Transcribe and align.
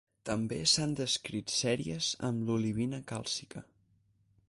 També 0.27 0.57
s'han 0.71 0.95
descrit 0.99 1.53
sèries 1.57 2.09
amb 2.31 2.49
l'olivina 2.49 3.05
càlcica. 3.15 3.67